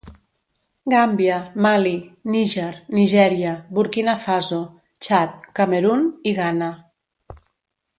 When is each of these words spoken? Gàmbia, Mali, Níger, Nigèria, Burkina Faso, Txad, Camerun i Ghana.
Gàmbia, 0.93 1.35
Mali, 1.65 1.93
Níger, 2.37 2.71
Nigèria, 3.01 3.53
Burkina 3.79 4.19
Faso, 4.27 4.61
Txad, 5.01 5.41
Camerun 5.61 6.13
i 6.33 6.39
Ghana. 6.43 6.77